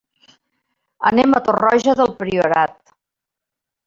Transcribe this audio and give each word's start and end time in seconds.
Anem 1.09 1.35
a 1.39 1.43
Torroja 1.49 1.95
del 1.99 2.13
Priorat. 2.21 2.93